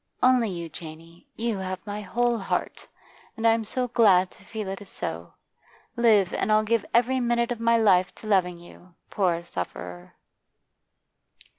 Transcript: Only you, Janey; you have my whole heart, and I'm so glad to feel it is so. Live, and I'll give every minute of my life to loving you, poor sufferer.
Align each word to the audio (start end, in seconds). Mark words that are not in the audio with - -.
Only 0.23 0.49
you, 0.49 0.67
Janey; 0.67 1.27
you 1.37 1.59
have 1.59 1.77
my 1.85 2.01
whole 2.01 2.39
heart, 2.39 2.87
and 3.37 3.45
I'm 3.47 3.63
so 3.63 3.87
glad 3.87 4.31
to 4.31 4.43
feel 4.43 4.67
it 4.69 4.81
is 4.81 4.89
so. 4.89 5.35
Live, 5.95 6.33
and 6.33 6.51
I'll 6.51 6.63
give 6.63 6.83
every 6.91 7.19
minute 7.19 7.51
of 7.51 7.59
my 7.59 7.77
life 7.77 8.11
to 8.15 8.25
loving 8.27 8.57
you, 8.57 8.95
poor 9.11 9.45
sufferer. 9.45 10.15